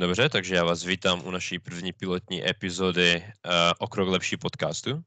[0.00, 4.92] Dobře, takže já vás vítám u naší první pilotní epizody uh, o krok lepší podcastu.
[4.94, 5.00] Uh,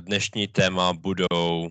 [0.00, 1.70] dnešní téma budou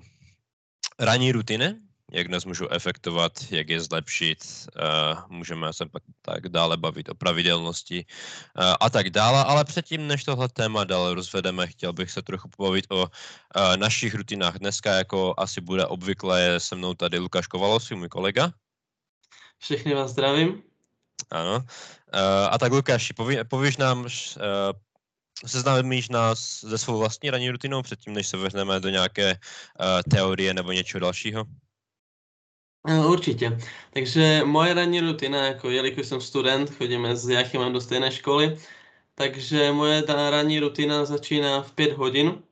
[1.00, 1.76] ranní rutiny,
[2.12, 4.46] jak nás můžou efektovat, jak je zlepšit,
[4.76, 10.08] uh, můžeme se pak tak dále bavit o pravidelnosti uh, a tak dále, ale předtím,
[10.08, 13.08] než tohle téma dále rozvedeme, chtěl bych se trochu pobavit o uh,
[13.76, 14.60] našich rutinách.
[14.60, 18.52] Dneska, jako asi bude obvykle, je se mnou tady Lukáš Kovalovský, můj kolega.
[19.60, 20.69] Všechny vás zdravím.
[21.32, 21.56] Ano.
[21.56, 24.08] Uh, a tak Lukáši, poví, povíš nám, uh,
[25.46, 30.54] seznámíš nás ze svou vlastní ranní rutinou předtím, než se vrhneme do nějaké uh, teorie
[30.54, 31.46] nebo něčeho dalšího?
[33.08, 33.58] Určitě.
[33.94, 38.58] Takže moje ranní rutina, jako jelikož jsem student, chodíme s Jachimem do stejné školy,
[39.16, 42.44] takže moje ranní rutina začíná v 5 hodin,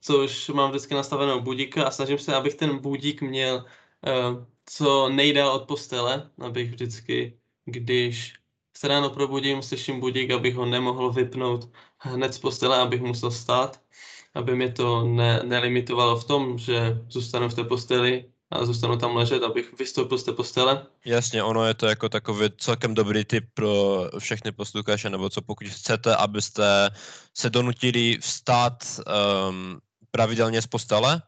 [0.00, 3.64] což mám vždycky nastavenou budíka a snažím se, abych ten budík měl
[4.66, 8.34] co nejdál od postele, abych vždycky když
[8.76, 13.80] se ráno probudím, slyším budík, abych ho nemohl vypnout hned z postele, abych musel stát,
[14.34, 19.16] aby mě to ne, nelimitovalo v tom, že zůstanu v té posteli a zůstanu tam
[19.16, 20.86] ležet, abych vystoupil z té postele.
[21.04, 25.66] Jasně, ono je to jako takový celkem dobrý tip pro všechny posluchače, nebo co pokud
[25.66, 26.90] chcete, abyste
[27.34, 28.84] se donutili vstát
[29.48, 29.78] um,
[30.10, 31.22] pravidelně z postele,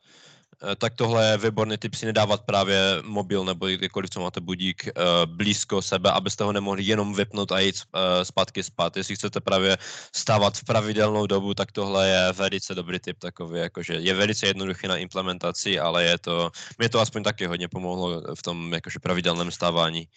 [0.79, 4.93] tak tohle je výborný tip si nedávat právě mobil nebo kdykoliv, co máte budík uh,
[5.27, 8.97] blízko sebe, abyste ho nemohli jenom vypnout a jít uh, zpátky spát.
[8.97, 9.79] Jestli chcete právě
[10.15, 14.89] stávat v pravidelnou dobu, tak tohle je velice dobrý tip takový, jakože je velice jednoduchý
[14.89, 19.51] na implementaci, ale je to, mě to aspoň taky hodně pomohlo v tom jakože pravidelném
[19.51, 20.09] stávání.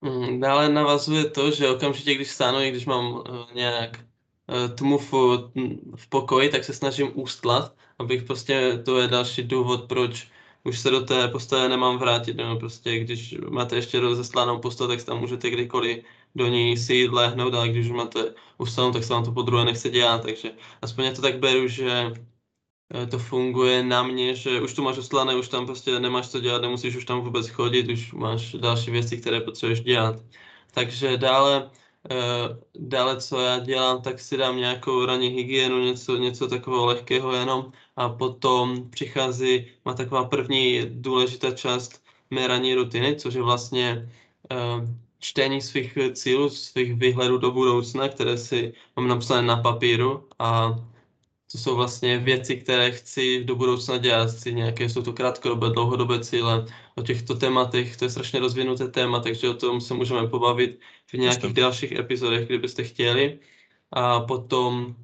[0.00, 3.22] Mm, dále navazuje to, že okamžitě, když stánu, i když mám
[3.54, 4.13] nějak
[4.74, 5.12] tmu v,
[5.96, 10.28] v pokoji, tak se snažím ústlat, abych prostě, to je další důvod, proč
[10.64, 15.04] už se do té postele nemám vrátit, no prostě když máte ještě rozeslanou postel, tak
[15.04, 19.12] tam můžete kdykoliv do ní si jít lehnout, ale když už máte ustanou, tak se
[19.12, 20.50] vám to po druhé nechce dělat, takže
[20.82, 22.12] aspoň já to tak beru, že
[22.94, 26.40] eh, to funguje na mě, že už to máš uslané, už tam prostě nemáš co
[26.40, 30.16] dělat, nemusíš už tam vůbec chodit, už máš další věci, které potřebuješ dělat.
[30.74, 31.83] Takže dále Eh,
[32.74, 37.72] dále, co já dělám, tak si dám nějakou ranní hygienu, něco, něco takového lehkého jenom.
[37.96, 44.10] A potom přichází, má taková první důležitá část mé ranní rutiny, což je vlastně
[44.52, 44.88] uh,
[45.18, 50.28] čtení svých cílů, svých výhledů do budoucna, které si mám napsané na papíru.
[50.38, 50.76] A
[51.54, 56.20] to jsou vlastně věci, které chci do budoucna dělat, chci nějaké, jsou to krátkodobé, dlouhodobé
[56.20, 60.80] cíle, o těchto tématech, to je strašně rozvinuté téma, takže o tom se můžeme pobavit
[61.06, 63.38] v nějakých dalších epizodech, kdybyste chtěli.
[63.92, 64.96] A potom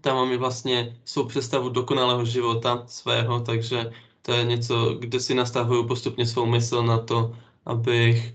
[0.00, 3.90] tam máme vlastně svou představu dokonalého života svého, takže
[4.22, 8.34] to je něco, kde si nastavuju postupně svou mysl na to, abych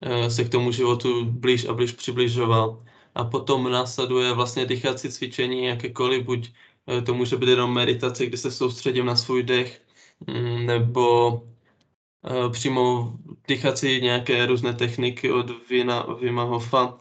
[0.00, 2.84] eh, se k tomu životu blíž a blíž přibližoval.
[3.16, 6.52] A potom následuje vlastně dýchací cvičení, jakékoliv, buď
[7.06, 9.82] to může být jenom meditace, kde se soustředím na svůj dech,
[10.26, 13.12] mm, nebo uh, přímo
[13.48, 17.00] dýchací nějaké různé techniky od Vina, Vima Hofa, uh,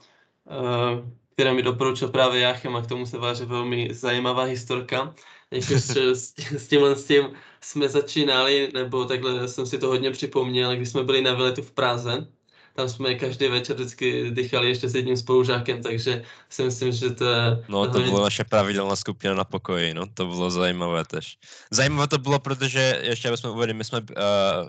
[1.33, 5.15] které mi doporučil právě Jachem a k tomu se váže velmi zajímavá historka.
[5.51, 11.03] S tímhle s tím jsme začínali, nebo takhle jsem si to hodně připomněl, když jsme
[11.03, 12.27] byli na veletu v Praze,
[12.75, 17.25] tam jsme každý večer vždycky dýchali ještě s jedním spolužákem, takže si myslím, že to
[17.29, 17.63] je...
[17.67, 21.37] No to byla naše pravidelná skupina na pokoji, no to bylo zajímavé tež.
[21.71, 24.05] Zajímavé to bylo, protože ještě abychom uvedli, my jsme uh,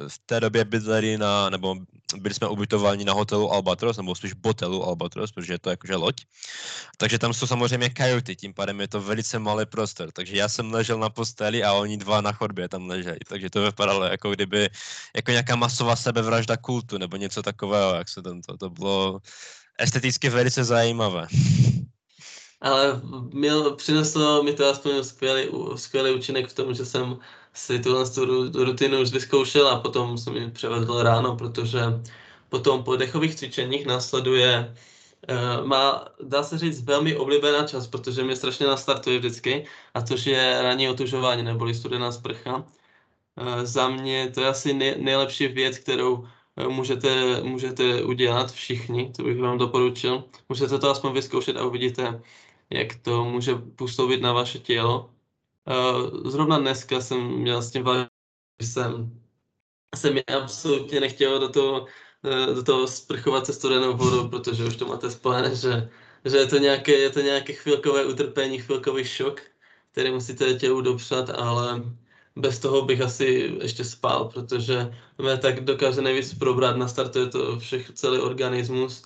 [0.08, 1.76] v té době bydleli na, nebo
[2.16, 6.16] byli jsme ubytováni na hotelu Albatros, nebo spíš botelu Albatros, protože je to jakože loď.
[6.96, 10.12] Takže tam jsou samozřejmě kajuty, tím pádem je to velice malý prostor.
[10.12, 13.18] Takže já jsem ležel na posteli a oni dva na chodbě tam leželi.
[13.28, 14.68] Takže to vypadalo jako kdyby
[15.16, 19.18] jako nějaká masová sebevražda kultu nebo něco takového, jak se tam to, to bylo
[19.78, 21.26] esteticky velice zajímavé.
[22.60, 23.00] Ale
[23.32, 27.18] měl, přineslo mi to aspoň skvělý, skvělý účinek v tom, že jsem
[27.54, 31.80] si tuhle tu rutinu už vyzkoušel a potom jsem ji převedl ráno, protože
[32.48, 34.74] potom po dechových cvičeních následuje
[35.30, 40.26] uh, má, dá se říct, velmi oblíbená čas, protože mě strašně nastartuje vždycky, a což
[40.26, 42.56] je ranní otužování neboli studená sprcha.
[42.56, 42.64] Uh,
[43.62, 46.28] za mě to je asi nej, nejlepší věc, kterou
[46.68, 50.24] můžete, můžete udělat všichni, to bych vám doporučil.
[50.48, 52.22] Můžete to aspoň vyzkoušet a uvidíte,
[52.70, 55.10] jak to může působit na vaše tělo.
[55.66, 57.84] Uh, zrovna dneska jsem měl s tím
[58.60, 59.20] že jsem,
[59.96, 64.76] jsem mě absolutně nechtěl do toho, uh, do toho sprchovat se studenou vodou, protože už
[64.76, 65.90] to máte spojené, že,
[66.24, 69.40] že je, to nějaké, je to nějaké chvilkové utrpení, chvilkový šok,
[69.92, 71.82] který musíte tělu dopřát, ale
[72.36, 73.24] bez toho bych asi
[73.62, 79.02] ještě spal, protože mě tak dokáže nejvíc probrat, nastartuje to všech, celý organismus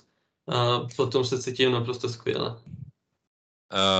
[0.47, 2.57] a potom se cítím naprosto skvěle.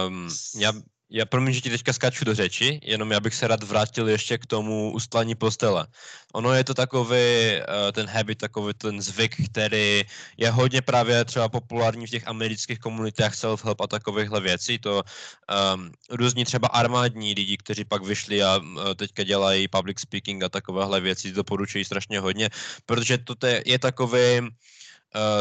[0.08, 0.74] Um, já,
[1.12, 4.38] já promiň, že ti teďka skáču do řeči, jenom já bych se rád vrátil ještě
[4.38, 5.88] k tomu ustlání postele.
[6.34, 10.04] Ono je to takový uh, ten habit, takový ten zvyk, který
[10.38, 14.80] je hodně právě třeba populární v těch amerických komunitách self-help a takovýchhle věcí.
[14.80, 20.44] To um, různí třeba armádní lidi, kteří pak vyšli a uh, teďka dělají public speaking
[20.44, 22.50] a takovéhle věci, doporučují strašně hodně,
[22.86, 24.48] protože to je, takový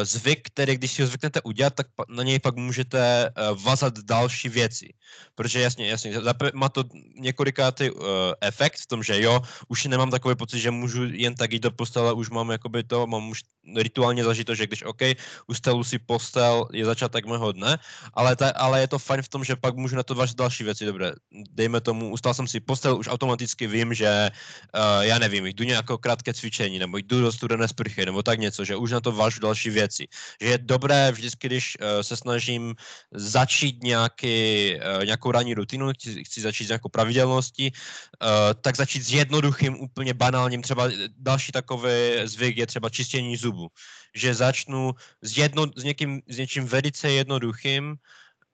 [0.02, 4.48] zvyk, který když si ho zvyknete udělat, tak na něj pak můžete uh, vazat další
[4.48, 4.88] věci.
[5.34, 6.18] Protože jasně, jasně,
[6.54, 6.84] má to
[7.14, 8.04] několikátý uh,
[8.40, 11.70] efekt v tom, že jo, už nemám takový pocit, že můžu jen tak jít do
[11.70, 13.42] postele, už mám jakoby to, mám už
[13.76, 15.02] rituálně zažito, že když OK,
[15.46, 17.78] ustalu si postel, je začátek mého dne,
[18.14, 20.64] ale, ta, ale je to fajn v tom, že pak můžu na to vařit další
[20.64, 21.12] věci, dobré,
[21.50, 24.30] dejme tomu, ustal jsem si postel, už automaticky vím, že
[24.74, 28.64] uh, já nevím, jdu nějaké krátké cvičení, nebo jdu do studené sprchy, nebo tak něco,
[28.64, 30.08] že už na to vážu další věci.
[30.40, 32.74] Že je dobré vždycky, když uh, se snažím
[33.12, 34.36] začít nějaký,
[34.74, 39.80] uh, nějakou ranní rutinu, chci, chci začít s nějakou pravidelností, uh, tak začít s jednoduchým,
[39.80, 41.90] úplně banálním, třeba další takový
[42.24, 43.68] zvyk je třeba čištění zubů.
[44.14, 44.92] Že začnu
[45.22, 47.96] s, jedno, s, někým, s něčím velice jednoduchým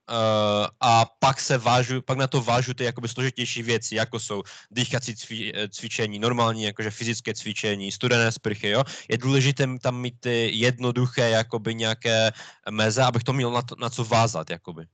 [0.09, 4.43] uh, a pak se vážu, pak na to vážu ty jakoby složitější věci, jako jsou
[4.71, 8.83] dýchací cvi, eh, cvičení, normální jakože fyzické cvičení, studené sprchy, jo.
[9.09, 12.31] Je důležité tam mít ty jednoduché jakoby nějaké
[12.69, 14.85] meze, abych to měl na, to, na co vázat, jakoby.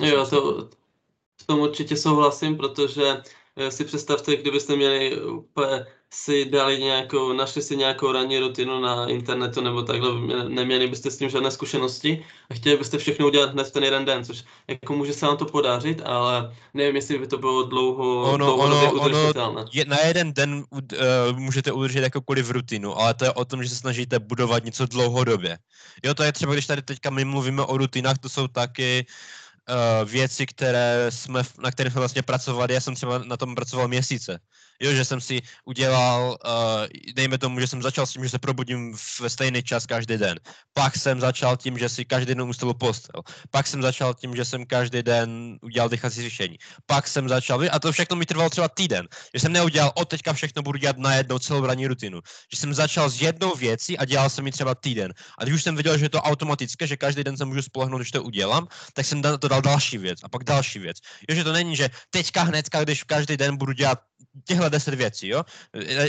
[0.00, 0.70] Jo, to,
[1.40, 3.22] s tom určitě souhlasím, protože
[3.56, 9.06] Eh, si představte, kdybyste měli úplně si dali nějakou, našli si nějakou ranní rutinu na
[9.06, 10.08] internetu nebo takhle,
[10.48, 14.04] neměli byste s tím žádné zkušenosti a chtěli byste všechno udělat hned v ten jeden
[14.04, 18.32] den, což jako může se vám to podařit, ale nevím, jestli by to bylo dlouho,
[18.32, 20.80] ono, ono, ono je, na jeden den uh,
[21.38, 25.58] můžete udržet jakoukoliv rutinu, ale to je o tom, že se snažíte budovat něco dlouhodobě.
[26.04, 29.06] Jo, to je třeba, když tady teďka my mluvíme o rutinách, to jsou taky
[29.68, 32.74] uh, věci, které jsme, na kterých jsme vlastně pracovali.
[32.74, 34.38] Já jsem třeba na tom pracoval měsíce
[34.82, 38.38] jo, že jsem si udělal, uh, dejme tomu, že jsem začal s tím, že se
[38.38, 40.40] probudím ve stejný čas každý den.
[40.74, 43.22] Pak jsem začal tím, že si každý den ustal postel.
[43.50, 46.56] Pak jsem začal tím, že jsem každý den udělal dýchací cvičení.
[46.86, 50.32] Pak jsem začal, a to všechno mi trvalo třeba týden, že jsem neudělal, od teďka
[50.32, 52.20] všechno budu dělat najednou celou ranní rutinu.
[52.52, 55.12] Že jsem začal s jednou věcí a dělal jsem ji třeba týden.
[55.38, 58.00] A když už jsem viděl, že je to automatické, že každý den se můžu spolehnout,
[58.00, 60.96] když to udělám, tak jsem to dal další věc a pak další věc.
[61.28, 63.98] Jo, že to není, že teďka hnedka, když každý den budu dělat
[64.44, 65.42] těchto deset věcí, jo.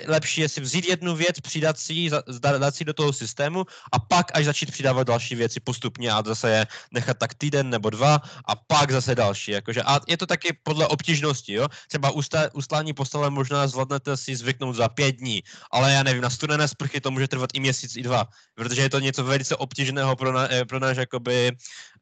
[0.08, 4.00] Lepší je si vzít jednu věc, přidat si ji, dát si do toho systému a
[4.00, 8.22] pak až začít přidávat další věci postupně a zase je nechat tak týden nebo dva
[8.46, 11.68] a pak zase další, jakože a je to taky podle obtížnosti, jo.
[11.88, 16.30] Třeba usta, ustlání postele možná zvládnete si zvyknout za pět dní, ale já nevím, na
[16.30, 18.26] studené sprchy to může trvat i měsíc, i dva,
[18.56, 21.52] protože je to něco velice obtížného pro, na, eh, pro náš jakoby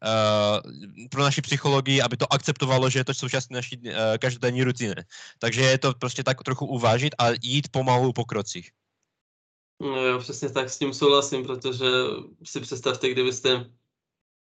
[0.02, 4.96] uh, pro naši psychologii, aby to akceptovalo, že je to součástí naší uh, každodenní rutiny.
[5.40, 8.72] Takže je to prostě tak trochu uvážit a jít pomalu po krocích.
[9.82, 11.86] No jo, přesně tak s tím souhlasím, protože
[12.44, 13.66] si představte, kdybyste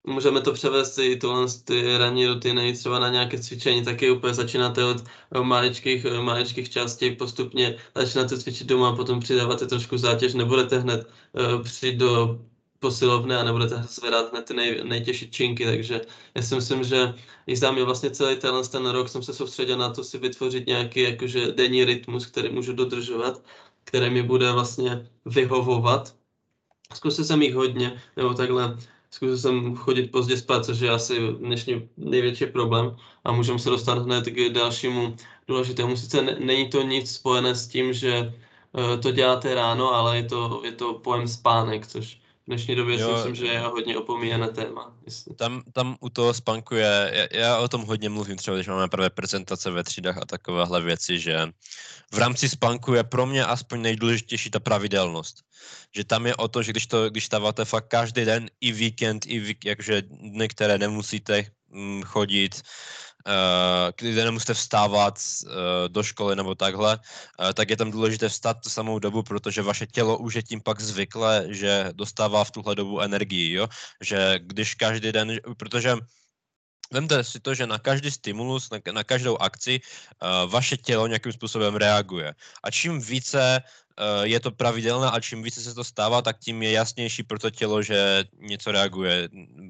[0.07, 4.85] můžeme to převést i tohle ty ranní rutiny třeba na nějaké cvičení, taky úplně začínáte
[4.85, 5.05] od
[5.43, 11.63] maličkých, maličkých částí, postupně začínáte cvičit doma a potom přidáváte trošku zátěž, nebudete hned uh,
[11.63, 12.41] přijít do
[12.79, 16.01] posilovny a nebudete zvedat hned ty nej, nejtěžší činky, takže
[16.35, 17.15] já si myslím, že
[17.47, 20.67] i za mě vlastně celý tenhle ten rok jsem se soustředil na to si vytvořit
[20.67, 23.43] nějaký jakože denní rytmus, který můžu dodržovat,
[23.85, 26.15] který mi bude vlastně vyhovovat.
[26.95, 28.79] Zkusil jsem jich hodně, nebo takhle,
[29.11, 33.99] zkusil jsem chodit pozdě spát, což je asi dnešní největší problém a můžeme se dostat
[33.99, 35.17] hned k dalšímu
[35.49, 35.97] důležitému.
[35.97, 40.61] Sice není to nic spojené s tím, že eh, to děláte ráno, ale je to,
[40.65, 44.49] je to pojem spánek, což v dnešní době jo, si myslím, že je hodně opomíjené
[44.49, 44.97] téma.
[45.05, 45.35] Jestli.
[45.35, 48.89] Tam, tam u toho spanku je, já, já o tom hodně mluvím, třeba když máme
[48.89, 51.47] prvé prezentace ve třídách a takovéhle věci, že
[52.13, 55.43] v rámci spanku je pro mě aspoň nejdůležitější ta pravidelnost.
[55.95, 59.27] Že tam je o to, že když, to, když stáváte fakt každý den, i víkend,
[59.27, 62.63] i vík, jakože dny, které nemusíte mm, chodit,
[63.27, 65.51] uh, kdy nemusíte vstávat uh,
[65.89, 69.87] do školy nebo takhle, uh, tak je tam důležité vstát tu samou dobu, protože vaše
[69.87, 73.69] tělo už je tím pak zvykle, že dostává v tuhle dobu energii, jo?
[74.01, 75.97] Že když každý den, protože
[76.93, 81.33] Vemte si to, že na každý stimulus, na, na každou akci uh, vaše tělo nějakým
[81.33, 82.35] způsobem reaguje.
[82.63, 83.86] A čím více Eh,
[84.23, 87.51] je to pravidelné a čím více se to stává, tak tím je jasnější pro to
[87.51, 89.29] tělo, že něco reaguje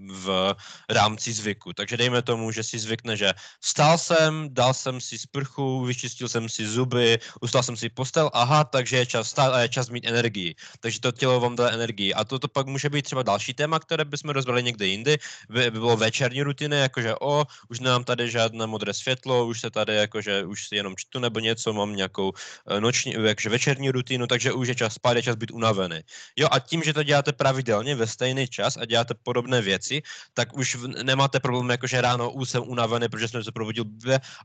[0.08, 0.54] v
[0.88, 1.72] rámci zvyku.
[1.72, 6.48] Takže dejme tomu, že si zvykne, že vstal jsem, dal jsem si sprchu, vyčistil jsem
[6.48, 10.06] si zuby, ustal jsem si postel, aha, takže je čas vstát a je čas mít
[10.06, 10.54] energii.
[10.80, 12.14] Takže to tělo vám dá energii.
[12.14, 15.18] A toto pak může být třeba další téma, které bychom rozbrali někde jindy,
[15.50, 19.70] by, by bylo večerní rutiny, jakože o, už nemám tady žádné modré světlo, už se
[19.70, 24.15] tady jakože už si jenom čtu nebo něco, mám nějakou eh, noční, jakože večerní rutinu,
[24.24, 26.00] takže už je čas spát, je čas být unavený.
[26.36, 30.02] Jo a tím, že to děláte pravidelně ve stejný čas a děláte podobné věci,
[30.34, 33.84] tak už nemáte problém, jakože ráno už jsem unavený, protože jsem se provodil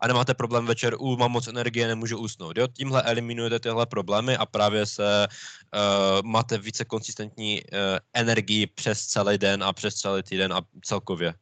[0.01, 2.57] a nemáte problém večer, u mám moc energie, nemůžu usnout.
[2.57, 7.79] Jo, tímhle eliminujete tyhle problémy a právě se uh, máte více konsistentní uh,
[8.13, 11.33] energii přes celý den a přes celý týden a celkově.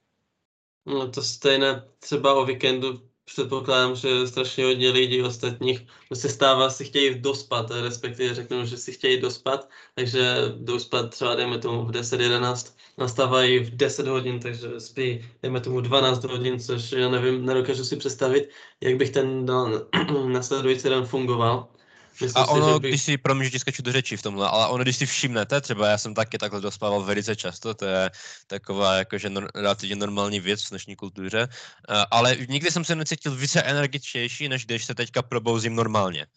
[0.86, 6.86] No to stejné třeba o víkendu předpokládám, že strašně hodně lidí ostatních se stává, si
[6.86, 11.92] chtějí dospat, respektive řeknou, že si chtějí dospat, takže jdou spát třeba, dejme tomu, v
[11.92, 17.84] 10-11, nastávají v 10 hodin, takže spí, dejme tomu 12 hodin, což já nevím, nedokážu
[17.84, 18.50] si představit,
[18.82, 19.74] jak bych ten dan,
[20.32, 21.79] nasledující den fungoval.
[22.22, 22.92] Myslím a ono, si, bych...
[22.92, 25.88] když si, promiň, že skaču do řeči v tomhle, ale ono, když si všimnete, třeba
[25.88, 28.12] já jsem taky takhle dospával velice často, to je
[28.48, 33.36] taková jakože nor, relativně normální věc v dnešní kultuře, uh, ale nikdy jsem se necítil
[33.36, 36.28] více energičtější, než když se teďka probouzím normálně.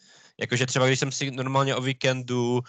[0.41, 2.63] Jakože třeba když jsem si normálně o víkendu uh,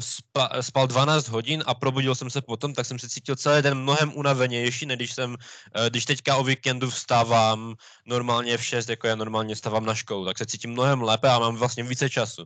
[0.00, 3.78] spa, spal 12 hodin a probudil jsem se potom, tak jsem se cítil celý den
[3.78, 7.74] mnohem unavenější, než když jsem, uh, když teďka o víkendu vstávám
[8.06, 11.38] normálně v 6, jako já normálně stávám na školu, tak se cítím mnohem lépe a
[11.38, 12.44] mám vlastně více času.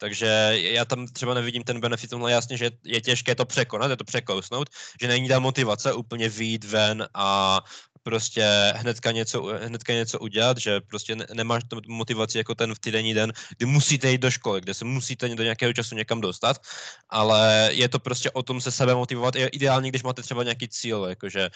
[0.00, 3.96] Takže já tam třeba nevidím ten benefit tomhle jasně, že je těžké to překonat, je
[3.96, 4.68] to překousnout,
[5.00, 7.60] že není ta motivace úplně výjít ven a
[8.02, 12.78] prostě hnedka něco, hnedka něco udělat, že prostě ne, nemáš tu motivaci jako ten v
[12.78, 16.62] týdenní den, kdy musíte jít do školy, kde se musíte do nějakého času někam dostat,
[17.08, 19.36] ale je to prostě o tom se sebe motivovat.
[19.36, 21.50] Je ideální, když máte třeba nějaký cíl, jakože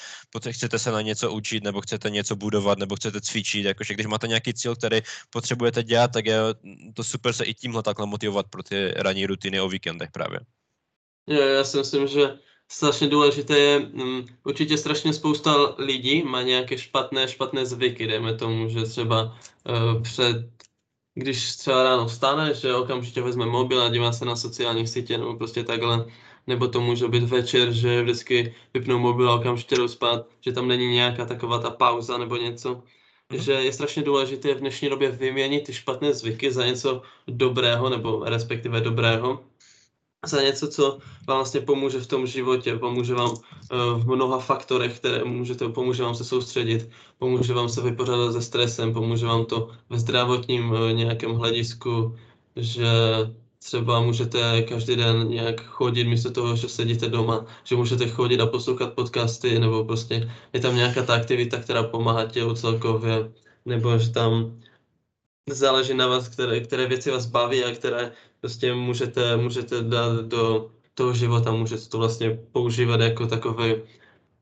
[0.50, 4.28] chcete se na něco učit, nebo chcete něco budovat, nebo chcete cvičit, jakože když máte
[4.28, 6.38] nějaký cíl, který potřebujete dělat, tak je
[6.94, 10.40] to super se i tímhle takhle motivovat pro ty ranní rutiny o víkendech právě.
[11.28, 12.20] Já, já si myslím, že
[12.74, 18.68] strašně důležité je, um, určitě strašně spousta lidí má nějaké špatné, špatné zvyky, dejme tomu,
[18.68, 20.36] že třeba uh, před,
[21.14, 25.36] když třeba ráno vstane, že okamžitě vezme mobil a dívá se na sociálních sítě nebo
[25.36, 26.06] prostě takhle,
[26.46, 30.68] nebo to může být večer, že vždycky vypnou mobil a okamžitě jdou spát, že tam
[30.68, 32.82] není nějaká taková ta pauza nebo něco.
[33.32, 33.38] Mm.
[33.40, 38.24] Že je strašně důležité v dnešní době vyměnit ty špatné zvyky za něco dobrého, nebo
[38.24, 39.44] respektive dobrého,
[40.26, 44.96] za něco, co vám vlastně pomůže v tom životě, pomůže vám eh, v mnoha faktorech,
[44.96, 49.70] které můžete, pomůže vám se soustředit, pomůže vám se vypořádat se stresem, pomůže vám to
[49.90, 52.16] ve zdravotním eh, nějakém hledisku,
[52.56, 52.86] že
[53.64, 58.46] třeba můžete každý den nějak chodit místo toho, že sedíte doma, že můžete chodit a
[58.46, 63.32] poslouchat podcasty, nebo prostě je tam nějaká ta aktivita, která pomáhá tělu celkově,
[63.64, 64.60] nebo že tam
[65.50, 70.70] záleží na vás, které, které věci vás baví a které prostě můžete, můžete dát do
[70.94, 73.74] toho života, můžete to vlastně používat jako takový,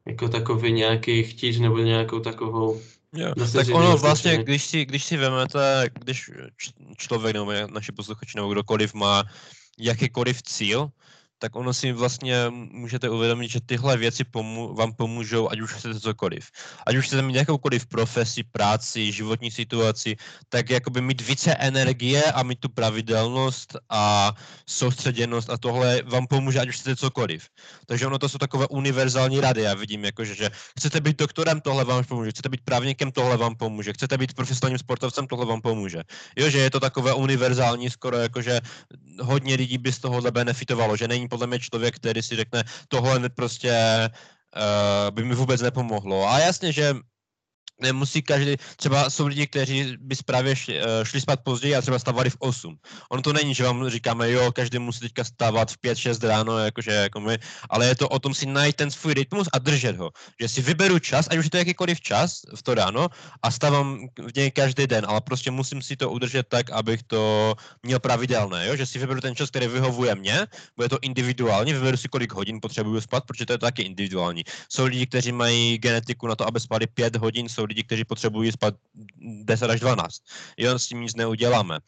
[0.06, 2.80] jako takový nějaký chtíč nebo nějakou takovou
[3.14, 3.32] Jo.
[3.52, 6.30] Tak ono vlastně, když si, když si vemete, když
[6.97, 9.25] člověk nebo naši posluchači nebo kdokoliv má
[9.78, 10.88] jakýkoliv cíl,
[11.42, 16.00] tak ono si vlastně můžete uvědomit, že tyhle věci pomů- vám pomůžou, ať už chcete
[16.00, 16.46] cokoliv.
[16.87, 20.14] Ať už chcete mít jakoukoliv profesi, práci, životní situaci,
[20.49, 24.32] tak jakoby mít více energie a mít tu pravidelnost a
[24.70, 27.50] soustředěnost a tohle vám pomůže, ať už chcete cokoliv.
[27.90, 31.84] Takže ono to jsou takové univerzální rady, já vidím, jakože, že chcete být doktorem, tohle
[31.84, 36.06] vám pomůže, chcete být právníkem, tohle vám pomůže, chcete být profesionálním sportovcem, tohle vám pomůže.
[36.38, 38.61] Jo, že je to takové univerzální skoro, jakože
[39.22, 43.28] hodně lidí by z tohohle benefitovalo, že není podle mě člověk, který si řekne, tohle
[43.28, 43.74] prostě
[44.56, 46.28] uh, by mi vůbec nepomohlo.
[46.28, 46.94] A jasně, že
[47.82, 51.98] nemusí každý, třeba jsou lidi, kteří by právě šli, eh, šli spát později a třeba
[51.98, 52.78] stávali v 8.
[53.10, 56.90] Ono to není, že vám říkáme, jo, každý musí teďka stávat v 5-6 ráno, jakože
[56.90, 57.38] jako my,
[57.70, 60.10] ale je to o tom si najít ten svůj rytmus a držet ho.
[60.40, 63.08] Že si vyberu čas, ať už je to jakýkoliv čas v to ráno
[63.42, 67.54] a stávám v něj každý den, ale prostě musím si to udržet tak, abych to
[67.82, 68.76] měl pravidelné, jo?
[68.76, 70.46] že si vyberu ten čas, který vyhovuje mně,
[70.76, 74.44] bude to individuálně, vyberu si kolik hodin potřebuju spát, protože to je taky individuální.
[74.68, 78.52] Jsou lidi, kteří mají genetiku na to, aby spali 5 hodin, jsou lidi, kteří potřebují
[78.52, 78.74] spát
[79.44, 80.22] 10 až 12.
[80.56, 81.80] Jo, s tím nic neuděláme.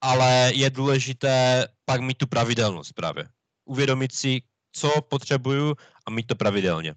[0.00, 3.24] Ale je důležité pak mít tu pravidelnost právě.
[3.64, 4.42] Uvědomit si,
[4.72, 5.74] co potřebuju
[6.06, 6.94] a mít to pravidelně.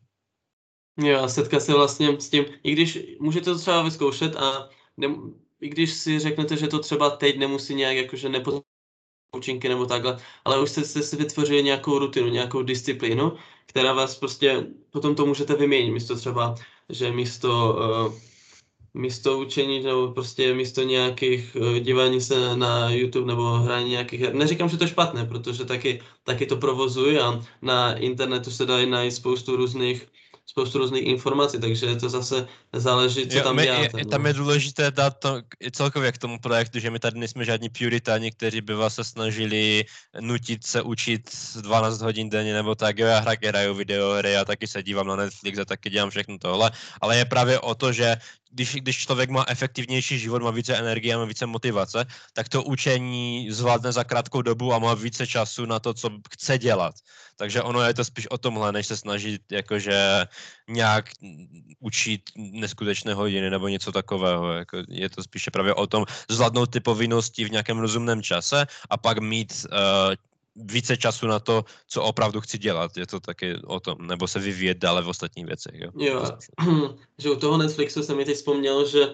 [0.98, 5.08] Jo, a setkat se vlastně s tím, i když můžete to třeba vyzkoušet a ne,
[5.62, 8.78] i když si řeknete, že to třeba teď nemusí nějak jakože nepotřebujete
[9.36, 14.16] účinky nebo takhle, ale už jste, jste si vytvořili nějakou rutinu, nějakou disciplínu, která vás
[14.16, 16.56] prostě, potom to můžete vyměnit, místo třeba,
[16.90, 17.78] že místo
[18.08, 18.14] uh,
[18.94, 24.34] místo učení nebo prostě místo nějakých uh, dívání se na YouTube nebo hraní nějakých her.
[24.34, 28.90] Neříkám, že to je špatné, protože taky, taky to provozuji a na internetu se dají
[28.90, 30.08] najít spoustu různých
[30.48, 34.00] spoustu různých informací, takže to zase záleží, co jo, tam my, děláte.
[34.00, 34.10] Je, no.
[34.10, 38.32] Tam je důležité dát to celkově k tomu projektu, že my tady nejsme žádní puritáni,
[38.32, 39.86] kteří by vás se snažili
[40.20, 41.30] nutit se učit
[41.62, 43.00] 12 hodin denně nebo tak.
[43.00, 46.72] Jo, já hraju videohry, já taky se dívám na Netflix a taky dělám všechno tohle,
[47.02, 48.16] ale je právě o to, že
[48.52, 53.52] když, když člověk má efektivnější život, má více energie, má více motivace, tak to učení
[53.52, 56.96] zvládne za krátkou dobu a má více času na to, co chce dělat.
[57.38, 60.26] Takže ono je to spíš o tomhle, než se snažit jakože
[60.70, 61.10] nějak
[61.80, 64.54] učit neskutečné hodiny nebo něco takového.
[64.54, 68.98] Jako je to spíše právě o tom zvládnout ty povinnosti v nějakém rozumném čase a
[68.98, 70.16] pak mít uh,
[70.58, 72.98] více času na to, co opravdu chci dělat.
[72.98, 75.76] Je to taky o tom, nebo se vyvíjet dále v ostatních věcech.
[75.76, 76.26] Jo, jo
[77.18, 79.14] že u toho Netflixu jsem mi teď vzpomněl, že uh,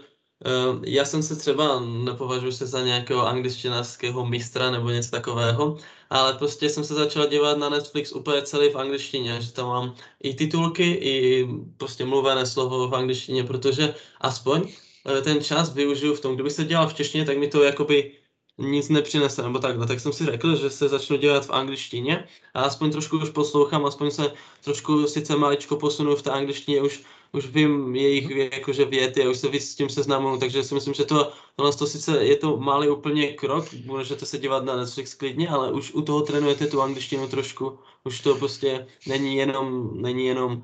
[0.85, 5.77] já jsem se třeba, nepovažuji se za nějakého angličtinářského mistra nebo něco takového,
[6.09, 9.95] ale prostě jsem se začal dívat na Netflix úplně celý v angličtině, že tam mám
[10.23, 11.47] i titulky, i
[11.77, 16.63] prostě mluvené slovo v angličtině, protože aspoň uh, ten čas využiju v tom, kdyby se
[16.65, 18.22] dělal v češtině, tak mi to jakoby
[18.71, 19.87] nic nepřinese, nebo takhle.
[19.87, 23.85] Tak jsem si řekl, že se začnu dělat v angličtině a aspoň trošku už poslouchám,
[23.85, 29.25] aspoň se trošku sice maličko posunu v té angličtině, už, už vím jejich jakože věty
[29.25, 32.25] a už se víc s tím seznamu, takže si myslím, že to, tohle to sice
[32.25, 36.21] je to malý úplně krok, můžete se dívat na Netflix klidně, ale už u toho
[36.21, 40.63] trénujete tu angličtinu trošku, už to prostě není jenom, není jenom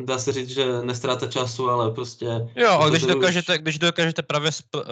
[0.00, 2.26] dá se říct, že nestráte času, ale prostě...
[2.56, 3.58] Jo, a když dokážete, už...
[3.58, 4.82] když dokážete právě sp, uh,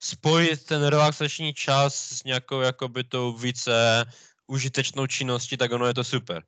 [0.00, 4.04] spojit ten relaxační čas s nějakou jakoby tou více
[4.46, 6.42] užitečnou činností, tak ono je to super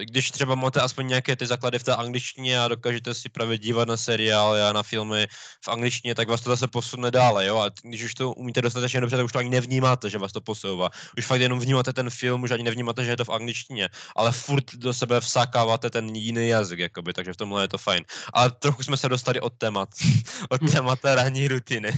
[0.00, 3.88] když třeba máte aspoň nějaké ty základy v té angličtině a dokážete si právě dívat
[3.88, 5.26] na seriály a na filmy
[5.64, 7.58] v angličtině, tak vás to zase posune dále, jo?
[7.58, 10.40] A když už to umíte dostatečně dobře, tak už to ani nevnímáte, že vás to
[10.40, 10.90] posouvá.
[11.18, 14.32] Už fakt jenom vnímáte ten film, už ani nevnímáte, že je to v angličtině, ale
[14.32, 18.04] furt do sebe vsákáváte ten jiný jazyk, jakoby, takže v tomhle je to fajn.
[18.32, 19.88] Ale trochu jsme se dostali od témat,
[20.48, 21.92] od témata ranní rutiny.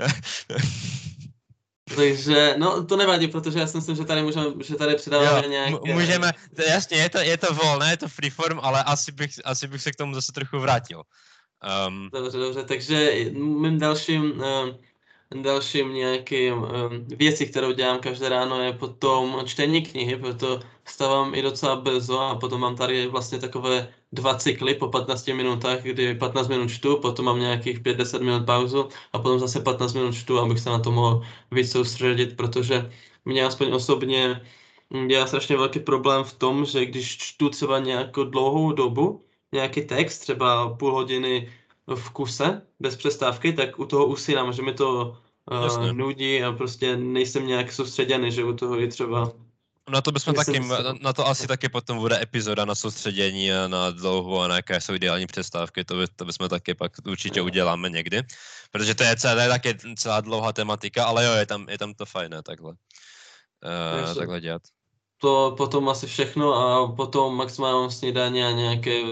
[1.96, 5.50] Takže, no to nevadí, protože já si myslím, že tady můžeme, že tady přidáváme jo,
[5.50, 5.94] nějaké...
[5.94, 9.68] Můžeme, to, jasně, je to, je to volné, je to freeform, ale asi bych, asi
[9.68, 11.02] bych se k tomu zase trochu vrátil.
[11.88, 16.68] Um, dobře, dobře, takže mým dalším, um, dalším nějakým um,
[17.16, 22.34] věcí, kterou dělám každé ráno, je potom čtení knihy, proto stávám i docela brzo a
[22.34, 27.24] potom mám tady vlastně takové dva cykly po 15 minutách, kdy 15 minut čtu, potom
[27.24, 30.92] mám nějakých 5-10 minut pauzu a potom zase 15 minut čtu, abych se na to
[30.92, 32.90] mohl víc soustředit, protože
[33.24, 34.40] mě aspoň osobně
[35.08, 40.18] dělá strašně velký problém v tom, že když čtu třeba nějakou dlouhou dobu, nějaký text,
[40.18, 41.52] třeba půl hodiny
[41.94, 45.18] v kuse, bez přestávky, tak u toho usínám, že mi to
[45.50, 49.32] uh, nudí a prostě nejsem nějak soustředěný, že u toho je třeba
[49.90, 53.68] na to bychom taky, na, na to asi taky potom bude epizoda na soustředění a
[53.68, 57.42] na dlouho a na jaké jsou ideální přestávky, to, by, to bychom taky pak určitě
[57.42, 58.22] uděláme někdy,
[58.70, 61.78] protože to je, celé, to je taky celá dlouhá tematika, ale jo, je tam, je
[61.78, 64.62] tam to fajné takhle, uh, takhle dělat.
[65.18, 69.02] To potom asi všechno a potom maximálně snídaně a nějaké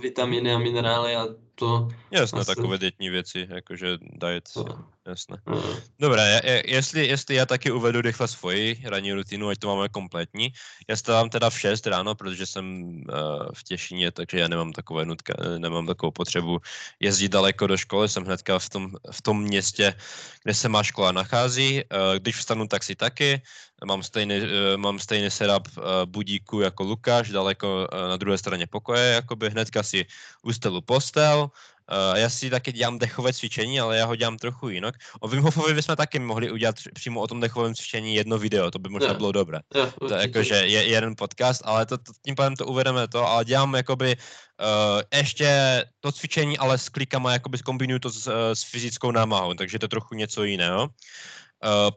[0.00, 1.88] vitamíny a minerály a to...
[2.10, 2.54] Jasné, asi...
[2.54, 4.64] takové dětní věci, jakože diet, to...
[5.06, 5.36] jasné.
[5.46, 5.60] Mm.
[5.98, 10.52] Dobré, jestli, jestli já taky uvedu rychle svoji ranní rutinu, ať to máme kompletní.
[10.88, 15.04] Já stávám teda v 6 ráno, protože jsem uh, v Těšíně, takže já nemám takové
[15.04, 16.58] nutka, nemám takovou potřebu
[17.00, 19.94] jezdit daleko do školy, jsem hnedka v tom, v tom městě,
[20.42, 21.82] kde se má škola nachází.
[21.84, 23.42] Uh, když vstanu, tak si taky.
[23.84, 28.66] Mám stejný, uh, mám stejný setup uh, budíku jako Lukáš, daleko uh, na druhé straně
[28.66, 30.06] pokoje, jakoby hnedka si
[30.42, 31.50] ustelu postel,
[31.92, 34.94] Uh, já si taky dělám dechové cvičení, ale já ho dělám trochu jinak.
[35.20, 38.78] O Wim Hofovi bychom taky mohli udělat přímo o tom dechovém cvičení jedno video, to
[38.78, 39.18] by možná yeah.
[39.18, 39.60] bylo dobré.
[39.74, 43.44] Yeah, to jakože je jeden podcast, ale to, to, tím pádem to uvedeme to, ale
[43.44, 48.62] dělám jakoby uh, ještě to cvičení, ale s klikama jakoby kombinuju to s, uh, s
[48.62, 50.82] fyzickou námahou, takže to je trochu něco jiného.
[50.82, 50.90] Uh,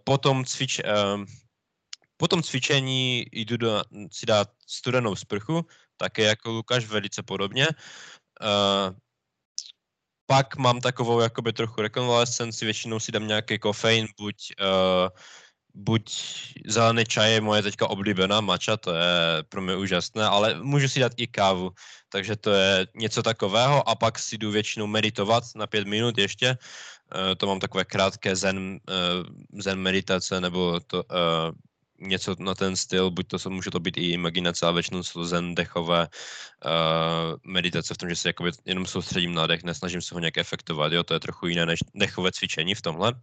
[0.03, 1.23] potom cvič, uh,
[2.17, 5.65] po tom cvičení jdu do, si dát studenou sprchu,
[5.97, 7.67] také jako Lukáš, velice podobně.
[8.41, 8.95] Uh,
[10.27, 15.09] pak mám takovou jakoby trochu rekonvalescenci, většinou si dám nějaký kofein, buď, uh,
[15.73, 16.11] buď
[16.67, 20.99] zelený čaj je moje teďka oblíbená mača, to je pro mě úžasné, ale můžu si
[20.99, 21.71] dát i kávu,
[22.09, 23.89] takže to je něco takového.
[23.89, 26.57] A pak si jdu většinou meditovat na pět minut ještě,
[27.15, 31.55] uh, to mám takové krátké zen, uh, zen meditace, nebo to, uh,
[31.99, 35.55] něco na ten styl, buď to může to být i imaginace, ale většinou jsou zen
[35.55, 40.19] dechové uh, meditace v tom, že se jakoby jenom soustředím na dech, nesnažím se ho
[40.19, 43.13] nějak efektovat, jo, to je trochu jiné než dechové cvičení v tomhle.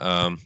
[0.00, 0.36] Uh,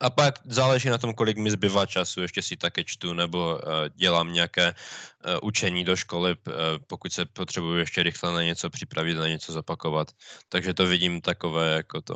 [0.00, 3.60] a pak záleží na tom, kolik mi zbývá času, ještě si také čtu nebo uh,
[3.94, 6.54] dělám nějaké uh, učení do školy, uh,
[6.86, 10.08] pokud se potřebuji ještě rychle na něco připravit, na něco zapakovat.
[10.48, 12.14] Takže to vidím takové jako to.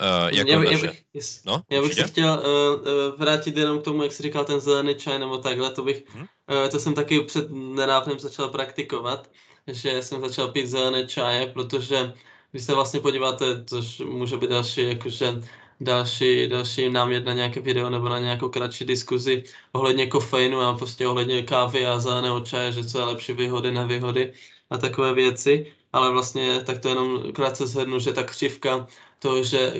[0.00, 0.86] Uh, jako já, naše...
[0.86, 4.44] já bych, no, já bych se chtěl uh, vrátit jenom k tomu, jak jsi říkal
[4.44, 6.22] ten zelený čaj nebo takhle, to bych, hmm?
[6.22, 9.30] uh, to jsem taky před nedávnem začal praktikovat,
[9.66, 12.12] že jsem začal pít zelené čaje, protože
[12.50, 15.42] když se vlastně podíváte, což může být další, jakože
[15.80, 21.08] další, další námět na nějaké video nebo na nějakou kratší diskuzi ohledně kofeinu a prostě
[21.08, 24.32] ohledně kávy a zeleného čaje, že co je lepší výhody, nevýhody
[24.70, 25.72] a takové věci.
[25.92, 28.86] Ale vlastně tak to jenom krátce zhrnu, že ta křivka
[29.20, 29.72] to, že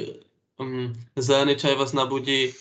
[0.61, 2.53] um, zelený čaj vás nabudí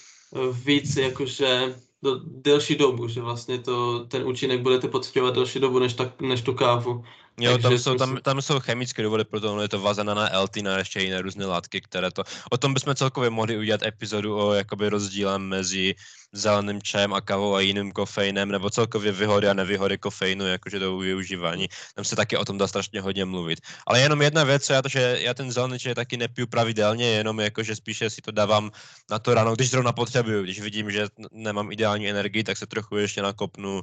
[0.66, 5.94] víc jakože do delší dobu, že vlastně to, ten účinek budete pocitovat delší dobu než,
[5.94, 7.04] tak, než tu kávu.
[7.40, 10.78] Jo, tam jsou, tam, tam jsou chemické důvody, proto je to vázané na LT, na
[10.78, 12.24] ještě jiné různé látky, které to...
[12.52, 15.96] O tom bychom celkově mohli udělat epizodu o jakoby rozdílem mezi
[16.32, 20.98] zeleným čajem a kavou a jiným kofeinem, nebo celkově výhody a nevýhody kofeinu, jakože do
[20.98, 21.68] využívání.
[21.96, 23.60] Tam se taky o tom dá strašně hodně mluvit.
[23.88, 27.40] Ale jenom jedna věc, já to, že já ten zelený čaj taky nepiju pravidelně, jenom
[27.40, 28.72] jakože spíše si to dávám
[29.10, 30.44] na to ráno, když zrovna potřebuju.
[30.44, 33.82] Když vidím, že nemám ideální energii, tak se trochu ještě nakopnu uh,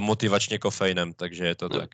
[0.00, 1.80] motivačně kofeinem, takže je to no.
[1.80, 1.90] tak.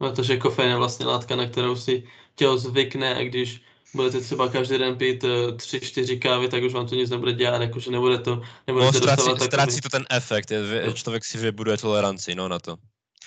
[0.00, 2.02] Protože kofein je vlastně látka, na kterou si
[2.34, 3.60] tělo zvykne a když
[3.94, 7.32] budete třeba každý den pít uh, tři, čtyři kávy, tak už vám to nic nebude
[7.32, 9.46] dělat, jakože nebude to, nebude no, ztrácí, takový...
[9.46, 10.92] ztrácí to ten efekt, je, no.
[10.92, 12.76] člověk si vybuduje toleranci, no, na to.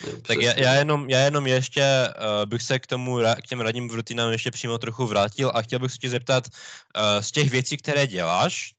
[0.07, 3.61] Je, tak já, já, jenom, já jenom ještě uh, bych se k tomu, k těm
[3.61, 7.49] radním rutinám ještě přímo trochu vrátil a chtěl bych se tě zeptat, uh, z těch
[7.51, 8.72] věcí, které děláš,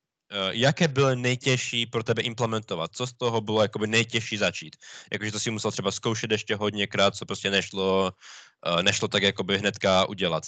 [0.50, 2.90] jaké bylo nejtěžší pro tebe implementovat?
[2.94, 4.76] Co z toho bylo jakoby nejtěžší začít?
[5.12, 8.12] Jakože to si musel třeba zkoušet ještě hodněkrát, co prostě nešlo,
[8.66, 10.44] uh, nešlo tak jakoby hnedka udělat.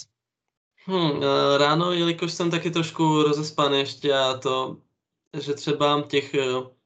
[0.85, 1.21] Hmm,
[1.57, 4.77] ráno, jelikož jsem taky trošku rozespaný ještě a to,
[5.39, 6.35] že třeba těch,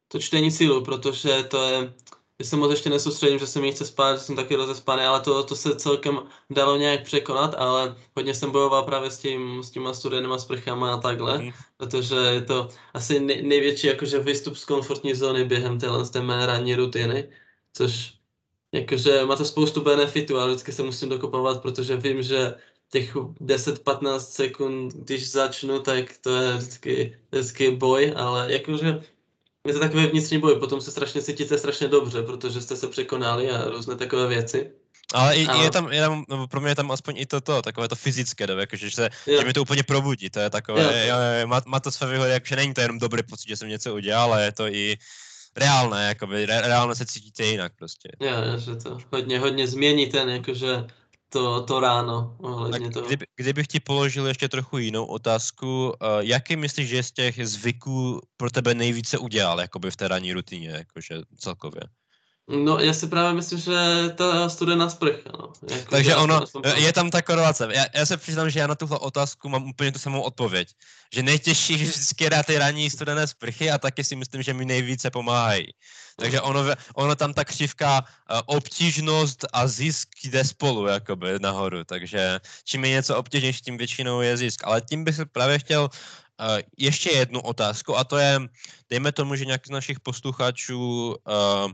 [0.07, 1.93] to čtení sílu, protože to je,
[2.41, 5.19] že se moc ještě nesoustředím, že se mi chce spát, že jsem taky rozespaný, ale
[5.21, 9.69] to, to se celkem dalo nějak překonat, ale hodně jsem bojoval právě s, tím, s
[9.69, 11.51] těma studenýma sprchama a takhle, mm.
[11.77, 16.45] protože je to asi nej, největší jakože výstup z komfortní zóny během téhle té mé
[16.45, 17.29] ranní rutiny,
[17.73, 18.13] což
[18.71, 22.55] jakože má to spoustu benefitů, ale vždycky se musím dokopovat, protože vím, že
[22.91, 29.01] těch 10-15 sekund, když začnu, tak to je vždycky, vždycky boj, ale jakože
[29.67, 33.51] je to takový vnitřní boj, potom se strašně cítíte strašně dobře, protože jste se překonali
[33.51, 34.71] a různé takové věci.
[35.13, 35.63] Ale i, ale...
[35.63, 38.47] je tam, je tam, no, pro mě je tam aspoň i toto, takové to fyzické,
[38.47, 41.15] no, jakože, že, se, že mi to úplně probudí, to je takové, jo.
[41.15, 43.67] Jo, jo, má, má, to své výhody, jakože není to jenom dobrý pocit, že jsem
[43.67, 44.97] něco udělal, ale je to i
[45.55, 48.09] reálné, jakoby, re, reálně se cítíte jinak prostě.
[48.19, 50.87] Jo, že to hodně, hodně změní ten, jakože
[51.31, 53.07] to, to ráno ohledně toho.
[53.07, 58.21] Kdyby, kdybych ti položil ještě trochu jinou otázku, uh, jaký myslíš, že z těch zvyků
[58.37, 61.81] pro tebe nejvíce udělal jakoby v té ranní rutině, jakože celkově?
[62.51, 63.75] No, já si právě myslím, že
[64.15, 65.53] ta studená sprcha, no.
[65.69, 66.43] Jako Takže ono,
[66.75, 67.67] je tam ta korelace.
[67.71, 70.69] Já, já se přiznám, že já na tuhle otázku mám úplně tu samou odpověď.
[71.13, 75.11] Že nejtěžší vždycky dát ty ranní studené sprchy a taky si myslím, že mi nejvíce
[75.11, 75.67] pomáhají.
[76.15, 81.83] Takže ono, ono tam ta křivka uh, obtížnost a zisk jde spolu jakoby nahoru.
[81.83, 84.61] Takže čím je něco obtížnější, tím většinou je zisk.
[84.63, 88.39] Ale tím bych právě chtěl uh, ještě jednu otázku a to je,
[88.89, 91.71] dejme tomu, že nějaký z našich posluchačů uh,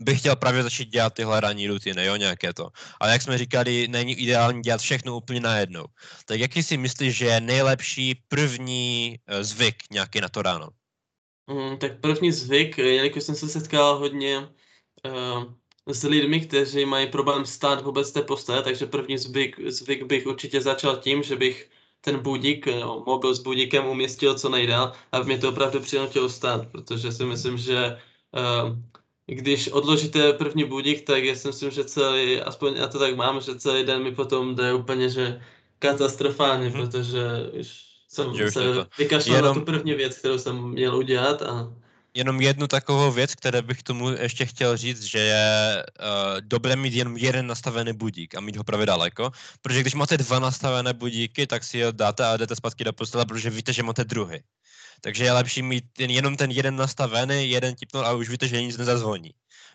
[0.00, 2.68] bych chtěl právě začít dělat tyhle ranní rutiny, jo, nějaké to.
[3.00, 5.84] Ale jak jsme říkali, není ideální dělat všechno úplně najednou.
[6.24, 10.68] Tak jaký si myslíš, že je nejlepší první uh, zvyk nějaký na to ráno?
[11.46, 15.44] Mm, tak první zvyk, jelikož jsem se setkal hodně uh,
[15.86, 20.60] s lidmi, kteří mají problém stát vůbec té postele, takže první zvyk, zvyk bych určitě
[20.60, 25.38] začal tím, že bych ten budík, no, mobil s budíkem umístil co nejdál, aby mě
[25.38, 27.98] to opravdu přinutilo stát, protože si myslím, že
[28.32, 28.76] uh,
[29.26, 33.40] když odložíte první budík, tak já si myslím, že celý, aspoň já to tak mám,
[33.40, 35.42] že celý den mi potom jde úplně, že
[35.78, 36.72] katastrofálně, hmm.
[36.72, 37.20] protože
[37.60, 38.60] už jsem že se
[38.98, 39.56] vykašlal Jenom...
[39.56, 41.72] na tu první věc, kterou jsem měl udělat a
[42.16, 46.94] jenom jednu takovou věc, které bych tomu ještě chtěl říct, že je uh, dobré mít
[46.94, 49.30] jenom jeden nastavený budík a mít ho právě daleko,
[49.62, 53.26] protože když máte dva nastavené budíky, tak si ho dáte a jdete zpátky do postele,
[53.26, 54.40] protože víte, že máte druhý.
[55.00, 58.62] Takže je lepší mít jen, jenom ten jeden nastavený, jeden tipnul a už víte, že
[58.62, 59.30] nic nezazvoní.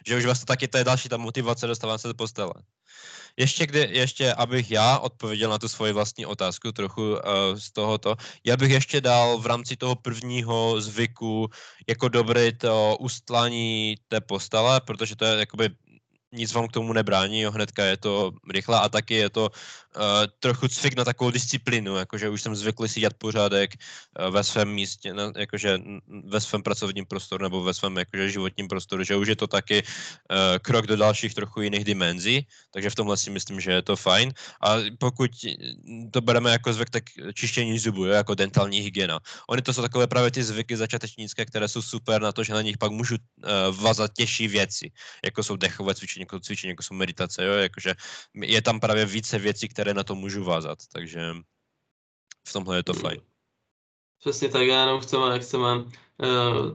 [0.07, 2.53] Že už vlastně taky to je další ta motivace dostávat se do postele.
[3.37, 7.19] Ještě, kdy, ještě, abych já odpověděl na tu svoji vlastní otázku trochu uh,
[7.55, 11.49] z tohoto, já bych ještě dal v rámci toho prvního zvyku
[11.87, 15.69] jako dobré to ustlání té postele, protože to je jakoby
[16.33, 20.01] nic vám k tomu nebrání, jo, hnedka je to rychle a taky je to uh,
[20.39, 24.69] trochu cvik na takovou disciplínu, jakože už jsem zvyklý si dělat pořádek uh, ve svém
[24.69, 29.27] místě, no, jakože ve svém pracovním prostoru nebo ve svém jakože životním prostoru, že už
[29.27, 33.59] je to taky uh, krok do dalších trochu jiných dimenzí, takže v tomhle si myslím,
[33.59, 35.31] že je to fajn a pokud
[36.11, 39.19] to bereme jako zvyk, tak čištění zubů, jo, jako dentální hygiena.
[39.49, 42.61] Oni to jsou takové právě ty zvyky začátečnické, které jsou super na to, že na
[42.61, 44.91] nich pak můžu uh, vazat těžší věci,
[45.25, 47.93] jako jsou dechové cvičení, jako cvičení, jako jsou meditace, jo, jakože
[48.33, 51.21] je tam právě více věcí, které na to můžu vázat, takže
[52.47, 53.21] v tomhle je to fajn.
[54.19, 55.67] Přesně tak, já jenom chceme, chceme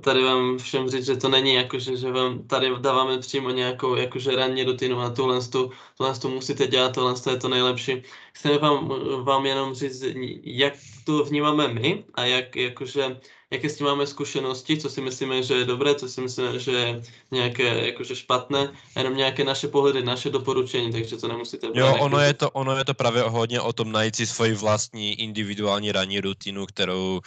[0.01, 3.95] tady vám všem říct, že to není jako, že, že vám tady dáváme přímo nějakou
[3.95, 8.03] jakože ranní rutinu a tohle, tu, tohle tu musíte dělat, tohle je to nejlepší.
[8.33, 8.93] Chceme vám,
[9.25, 10.05] vám jenom říct,
[10.45, 13.17] jak to vnímáme my a jak jakože
[13.51, 16.73] jaké s tím máme zkušenosti, co si myslíme, že je dobré, co si myslíme, že
[16.73, 22.21] je nějaké jakože špatné, jenom nějaké naše pohledy, naše doporučení, takže to nemusíte Jo, ono
[22.21, 26.21] je to, ono je to právě hodně o tom najít si svoji vlastní individuální ranní
[26.21, 27.23] rutinu, kterou uh,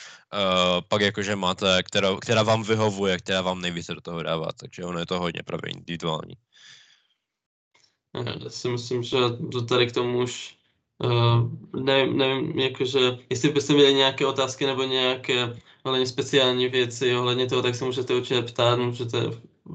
[0.87, 1.83] pak jakože máte,
[2.17, 5.43] která, která vám vyhovuje, která vám nejvíce do toho dává, takže ono je to hodně
[5.45, 6.33] právě individuální.
[8.25, 9.17] Já si myslím, že
[9.69, 10.57] tady k tomu už
[10.97, 17.47] uh, nevím, nevím, jakože, jestli byste měli nějaké otázky nebo nějaké ohledně speciální věci, ohledně
[17.47, 19.17] toho, tak se můžete určitě ptát, můžete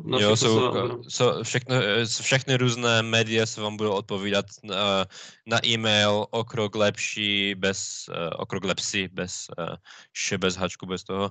[0.05, 0.73] na jo, jsou,
[1.09, 1.77] jsou všechny,
[2.23, 5.07] všechny různé média se vám budou odpovídat na,
[5.47, 9.75] na e-mail o krok lepší, bez, uh, o krok lepší, bez uh,
[10.13, 11.31] š, bez hačku, bez toho,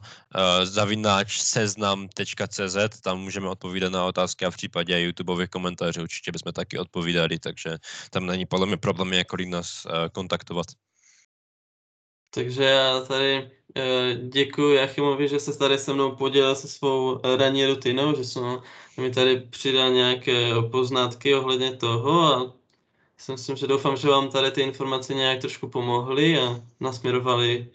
[0.63, 6.77] zavináč seznam.cz, tam můžeme odpovídat na otázky a v případě YouTubeových komentářů určitě bychom taky
[6.77, 7.77] odpovídali, takže
[8.09, 10.65] tam není podle mě problém, jakkoliv nás kontaktovat.
[12.33, 17.37] Takže já tady Eh, děkuji Jachimovi, že se tady se mnou podělil se svou eh,
[17.37, 18.43] ranní rutinou, že jsem
[18.97, 22.53] mi tady přidal nějaké poznatky ohledně toho a
[23.17, 27.67] si myslím, že doufám, že vám tady ty informace nějak trošku pomohly a nasměrovali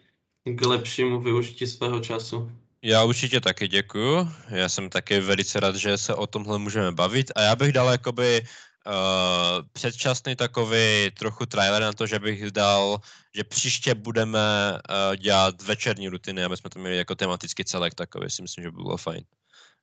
[0.45, 2.53] k lepšímu využití svého času.
[2.83, 4.29] Já určitě taky děkuju.
[4.49, 7.89] Já jsem taky velice rád, že se o tomhle můžeme bavit a já bych dal
[7.89, 8.43] jakoby
[8.89, 13.01] uh, předčasný takový trochu trailer na to, že bych dal,
[13.35, 18.31] že příště budeme uh, dělat večerní rutiny, aby jsme to měli jako tematický celek takový,
[18.31, 19.25] si myslím, že by bylo fajn.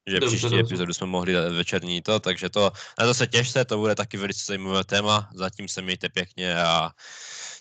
[0.07, 0.59] Že dobře, příští dobře.
[0.59, 4.17] epizodu jsme mohli dát večerní to, takže to, na to se těšte, to bude taky
[4.17, 6.91] velice zajímavé téma, zatím se mějte pěkně a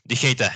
[0.04, 0.50] dýchejte.